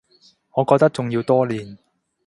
[0.55, 1.77] 我覺得仲要多練